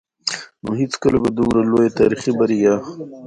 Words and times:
نو 0.63 0.71
هېڅکله 0.81 1.17
به 1.23 1.29
دومره 1.37 1.61
لويه 1.69 1.91
تاريخي 1.99 2.31
بريا 2.39 2.73